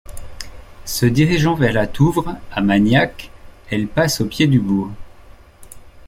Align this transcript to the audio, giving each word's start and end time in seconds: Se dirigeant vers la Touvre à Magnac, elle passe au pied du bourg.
Se 0.83 1.05
dirigeant 1.05 1.53
vers 1.53 1.73
la 1.73 1.85
Touvre 1.85 2.35
à 2.51 2.61
Magnac, 2.61 3.29
elle 3.69 3.85
passe 3.87 4.19
au 4.21 4.25
pied 4.25 4.47
du 4.47 4.57
bourg. 4.59 4.89